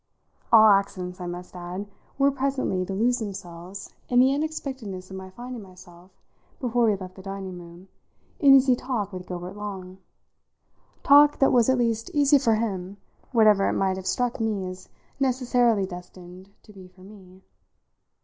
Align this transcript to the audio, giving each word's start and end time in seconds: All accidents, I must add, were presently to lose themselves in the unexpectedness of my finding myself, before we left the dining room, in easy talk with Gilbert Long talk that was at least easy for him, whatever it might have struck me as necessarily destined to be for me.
All 0.51 0.65
accidents, 0.71 1.21
I 1.21 1.27
must 1.27 1.55
add, 1.55 1.87
were 2.17 2.31
presently 2.31 2.83
to 2.87 2.93
lose 2.95 3.19
themselves 3.19 3.93
in 4.09 4.19
the 4.19 4.33
unexpectedness 4.33 5.11
of 5.11 5.15
my 5.15 5.29
finding 5.29 5.61
myself, 5.61 6.09
before 6.59 6.85
we 6.85 6.95
left 6.95 7.13
the 7.13 7.21
dining 7.21 7.59
room, 7.59 7.87
in 8.39 8.55
easy 8.55 8.75
talk 8.75 9.13
with 9.13 9.27
Gilbert 9.27 9.55
Long 9.55 9.99
talk 11.03 11.37
that 11.37 11.51
was 11.53 11.69
at 11.69 11.77
least 11.77 12.09
easy 12.15 12.39
for 12.39 12.55
him, 12.55 12.97
whatever 13.31 13.69
it 13.69 13.73
might 13.73 13.97
have 13.97 14.07
struck 14.07 14.39
me 14.39 14.65
as 14.65 14.89
necessarily 15.19 15.85
destined 15.85 16.49
to 16.63 16.73
be 16.73 16.87
for 16.87 17.01
me. 17.01 17.43